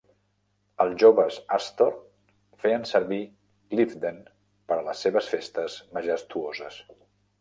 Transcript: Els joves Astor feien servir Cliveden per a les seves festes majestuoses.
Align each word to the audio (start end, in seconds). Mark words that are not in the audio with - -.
Els 0.85 0.95
joves 1.03 1.35
Astor 1.57 1.91
feien 2.65 2.87
servir 2.93 3.21
Cliveden 3.75 4.19
per 4.73 4.79
a 4.81 4.87
les 4.89 5.05
seves 5.07 5.31
festes 5.35 5.77
majestuoses. 5.99 6.81